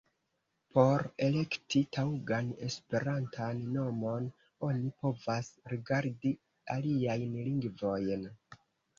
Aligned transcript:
Por 0.75 1.01
elekti 1.25 1.81
taŭgan 1.97 2.47
esperantan 2.67 3.61
nomon, 3.75 4.29
oni 4.69 4.89
povas 5.03 5.51
rigardi 5.73 6.31
aliajn 6.77 7.37
lingvojn. 7.49 8.25